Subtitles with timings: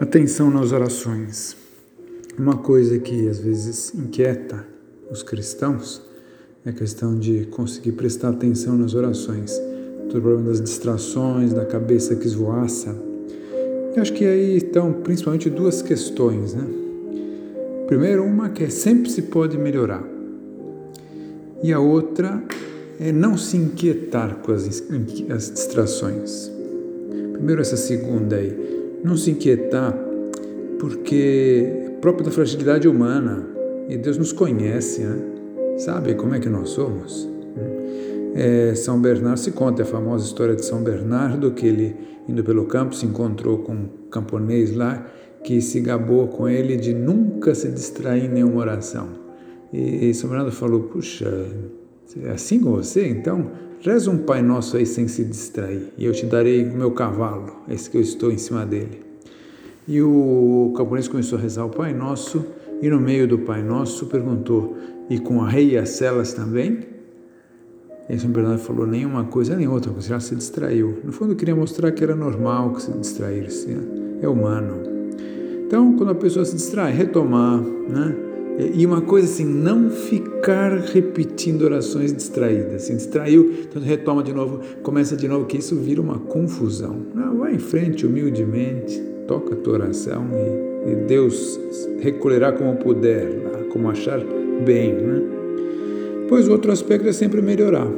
[0.00, 1.56] Atenção nas orações.
[2.38, 4.64] Uma coisa que às vezes inquieta
[5.10, 6.00] os cristãos
[6.64, 9.60] é a questão de conseguir prestar atenção nas orações.
[10.08, 12.94] Todo o problema das distrações, da cabeça que esvoaça.
[13.96, 16.64] Eu acho que aí estão principalmente duas questões, né?
[17.88, 20.04] Primeiro, uma que é sempre se pode melhorar.
[21.60, 22.40] E a outra
[23.00, 24.64] é não se inquietar com as,
[25.28, 26.52] as distrações.
[27.32, 29.96] Primeiro, essa segunda aí não se inquietar,
[30.78, 33.46] porque é próprio da fragilidade humana,
[33.88, 35.18] e Deus nos conhece, né?
[35.78, 37.28] sabe como é que nós somos.
[38.34, 41.96] É, São Bernardo se conta a famosa história de São Bernardo, que ele,
[42.28, 45.06] indo pelo campo, se encontrou com um camponês lá
[45.42, 49.08] que se gabou com ele de nunca se distrair em nenhuma oração.
[49.72, 51.46] E, e São Bernardo falou: Puxa,
[52.22, 53.08] é assim com você?
[53.08, 53.50] Então,
[53.80, 57.62] reza um Pai Nosso aí sem se distrair, e eu te darei o meu cavalo,
[57.68, 59.02] esse que eu estou em cima dele.
[59.86, 62.44] E o camponês começou a rezar o Pai Nosso,
[62.82, 64.76] e no meio do Pai Nosso perguntou:
[65.08, 66.80] E com a rei e as celas também?
[68.08, 70.98] E São Bernardo falou: Nenhuma coisa nem outra, você já se distraiu.
[71.04, 74.18] No fundo, queria mostrar que era normal que se distrair-se, né?
[74.22, 74.82] é humano.
[75.66, 78.27] Então, quando a pessoa se distrai, retomar, né?
[78.58, 82.82] E uma coisa assim, não ficar repetindo orações distraídas.
[82.82, 86.96] Assim, distraiu, então retoma de novo, começa de novo, que isso vira uma confusão.
[87.14, 91.60] Não, vai em frente humildemente, toca a tua oração e, e Deus
[92.00, 93.28] recolherá como puder,
[93.70, 94.20] como achar
[94.64, 94.92] bem.
[94.92, 95.22] Né?
[96.28, 97.88] Pois outro aspecto é sempre melhorar.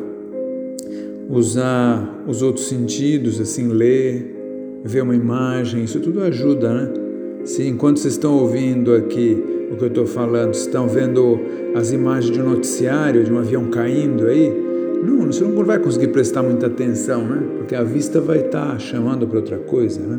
[1.31, 4.37] Usar os outros sentidos, assim, ler,
[4.85, 6.93] ver uma imagem, isso tudo ajuda, né?
[7.45, 11.39] Se enquanto vocês estão ouvindo aqui o que eu estou falando, estão vendo
[11.75, 14.53] as imagens de um noticiário, de um avião caindo aí,
[15.03, 17.43] não, você não vai conseguir prestar muita atenção, né?
[17.57, 20.19] Porque a vista vai estar tá chamando para outra coisa, né?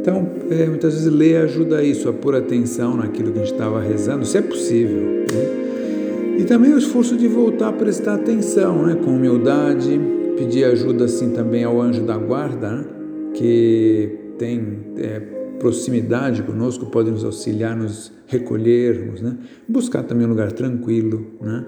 [0.00, 3.80] Então, é, muitas vezes ler ajuda isso, a pôr atenção naquilo que a gente estava
[3.80, 5.02] rezando, se é possível.
[5.02, 6.38] Né?
[6.38, 8.96] E também o esforço de voltar a prestar atenção, né?
[9.04, 10.00] Com humildade,
[10.36, 12.84] pedir ajuda assim também ao anjo da guarda, né?
[13.34, 14.08] que
[14.38, 15.20] tem é,
[15.58, 19.36] proximidade conosco, pode nos auxiliar, nos recolhermos, né?
[19.68, 21.26] buscar também um lugar tranquilo.
[21.40, 21.64] Né?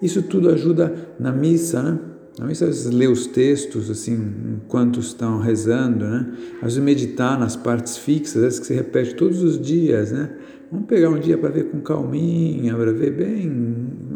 [0.00, 1.98] Isso tudo ajuda na missa, né?
[2.38, 4.18] Na missa, às vezes, ler os textos, assim,
[4.54, 6.32] enquanto estão rezando, né?
[6.56, 10.34] Às vezes, meditar nas partes fixas, essas que se repete todos os dias, né?
[10.70, 13.52] Vamos pegar um dia para ver com calminha, para ver bem,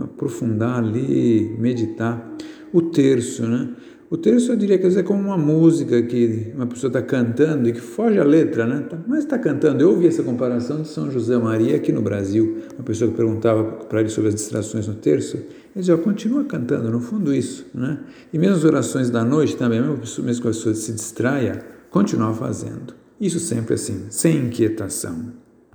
[0.02, 2.34] aprofundar ali, meditar.
[2.72, 3.68] O terço, né?
[4.08, 7.72] O terço eu diria que é como uma música que uma pessoa está cantando e
[7.72, 8.86] que foge a letra, né?
[8.88, 9.82] Tá, mas está cantando.
[9.82, 12.58] Eu ouvi essa comparação de São José Maria aqui no Brasil.
[12.74, 15.36] Uma pessoa que perguntava para ele sobre as distrações no terço.
[15.36, 17.98] Ele dizia, continua cantando, no fundo isso, né?
[18.32, 22.32] E mesmo as orações da noite também, mesmo, mesmo que a pessoa se distraia, continua
[22.32, 22.94] fazendo.
[23.20, 25.45] Isso sempre assim, sem inquietação.